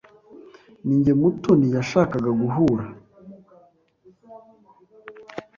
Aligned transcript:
Ninjye 0.85 1.11
Mutoni 1.19 1.67
yashakaga 1.77 2.29
guhura. 2.41 2.85